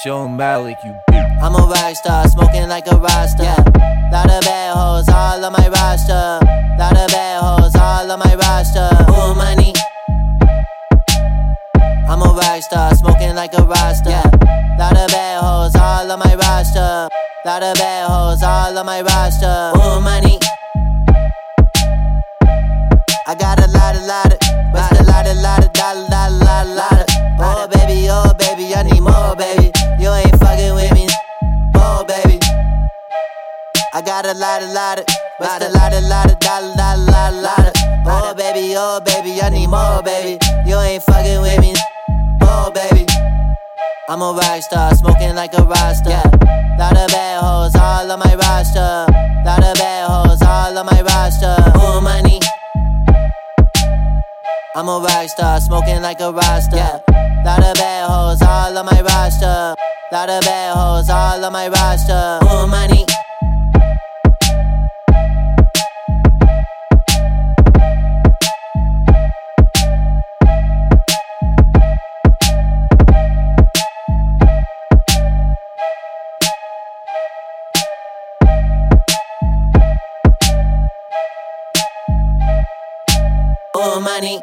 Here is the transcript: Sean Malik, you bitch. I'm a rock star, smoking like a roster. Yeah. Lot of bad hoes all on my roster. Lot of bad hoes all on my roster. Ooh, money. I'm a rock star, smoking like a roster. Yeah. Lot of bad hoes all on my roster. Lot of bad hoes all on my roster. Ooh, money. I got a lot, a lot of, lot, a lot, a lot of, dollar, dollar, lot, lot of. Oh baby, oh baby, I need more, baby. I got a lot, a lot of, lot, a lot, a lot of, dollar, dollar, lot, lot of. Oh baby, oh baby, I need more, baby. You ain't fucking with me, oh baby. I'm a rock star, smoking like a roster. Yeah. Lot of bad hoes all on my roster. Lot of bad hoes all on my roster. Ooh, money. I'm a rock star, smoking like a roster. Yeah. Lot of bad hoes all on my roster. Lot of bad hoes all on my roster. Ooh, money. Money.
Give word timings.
Sean 0.00 0.36
Malik, 0.36 0.78
you 0.84 0.94
bitch. 1.10 1.42
I'm 1.42 1.54
a 1.54 1.58
rock 1.58 1.94
star, 1.94 2.26
smoking 2.26 2.66
like 2.68 2.86
a 2.86 2.96
roster. 2.96 3.44
Yeah. 3.44 3.56
Lot 4.10 4.30
of 4.30 4.40
bad 4.42 4.74
hoes 4.74 5.08
all 5.08 5.44
on 5.44 5.52
my 5.52 5.68
roster. 5.68 6.40
Lot 6.78 6.96
of 6.96 7.08
bad 7.08 7.42
hoes 7.42 7.74
all 7.76 8.10
on 8.10 8.18
my 8.18 8.34
roster. 8.34 8.88
Ooh, 9.12 9.34
money. 9.34 9.72
I'm 12.08 12.22
a 12.22 12.32
rock 12.34 12.62
star, 12.62 12.94
smoking 12.94 13.34
like 13.34 13.52
a 13.54 13.62
roster. 13.62 14.10
Yeah. 14.10 14.24
Lot 14.78 14.96
of 14.96 15.08
bad 15.08 15.42
hoes 15.42 15.76
all 15.76 16.10
on 16.10 16.18
my 16.18 16.34
roster. 16.36 17.08
Lot 17.44 17.62
of 17.62 17.76
bad 17.76 18.08
hoes 18.08 18.42
all 18.42 18.78
on 18.78 18.86
my 18.86 19.02
roster. 19.02 19.72
Ooh, 19.76 20.00
money. 20.00 20.38
I 23.26 23.34
got 23.34 23.60
a 23.60 23.68
lot, 23.68 23.94
a 23.94 24.00
lot 24.00 24.32
of, 24.32 24.38
lot, 24.74 25.00
a 25.00 25.04
lot, 25.04 25.26
a 25.26 25.34
lot 25.34 25.64
of, 25.64 25.72
dollar, 25.72 26.08
dollar, 26.08 26.44
lot, 26.44 26.66
lot 26.66 27.00
of. 27.00 27.06
Oh 27.38 27.68
baby, 27.68 28.08
oh 28.10 28.34
baby, 28.34 28.74
I 28.74 28.82
need 28.82 29.00
more, 29.00 29.36
baby. 29.36 29.61
I 33.94 34.00
got 34.00 34.24
a 34.24 34.32
lot, 34.32 34.62
a 34.62 34.72
lot 34.72 34.98
of, 35.00 35.06
lot, 35.38 35.60
a 35.60 35.68
lot, 35.68 35.92
a 35.92 36.00
lot 36.00 36.32
of, 36.32 36.38
dollar, 36.40 36.74
dollar, 36.74 37.04
lot, 37.12 37.34
lot 37.34 37.66
of. 37.66 37.72
Oh 38.06 38.32
baby, 38.34 38.72
oh 38.74 39.00
baby, 39.04 39.38
I 39.42 39.50
need 39.50 39.66
more, 39.66 40.02
baby. 40.02 40.38
You 40.64 40.78
ain't 40.80 41.02
fucking 41.02 41.42
with 41.42 41.60
me, 41.60 41.74
oh 42.40 42.72
baby. 42.72 43.04
I'm 44.08 44.22
a 44.22 44.32
rock 44.32 44.62
star, 44.62 44.94
smoking 44.94 45.34
like 45.34 45.52
a 45.52 45.62
roster. 45.62 46.08
Yeah. 46.08 46.24
Lot 46.78 46.96
of 46.96 47.08
bad 47.12 47.42
hoes 47.44 47.76
all 47.76 48.10
on 48.10 48.18
my 48.18 48.34
roster. 48.34 49.12
Lot 49.44 49.62
of 49.62 49.76
bad 49.76 50.08
hoes 50.08 50.40
all 50.40 50.78
on 50.78 50.86
my 50.86 51.02
roster. 51.02 51.54
Ooh, 51.76 52.00
money. 52.00 52.40
I'm 54.74 54.88
a 54.88 55.00
rock 55.04 55.28
star, 55.28 55.60
smoking 55.60 56.00
like 56.00 56.20
a 56.20 56.32
roster. 56.32 56.76
Yeah. 56.76 57.00
Lot 57.44 57.62
of 57.62 57.74
bad 57.74 58.08
hoes 58.08 58.40
all 58.40 58.78
on 58.78 58.86
my 58.86 59.02
roster. 59.02 59.74
Lot 60.10 60.30
of 60.30 60.40
bad 60.44 60.76
hoes 60.76 61.10
all 61.10 61.44
on 61.44 61.52
my 61.52 61.68
roster. 61.68 62.40
Ooh, 62.44 62.66
money. 62.66 63.04
Money. 84.00 84.40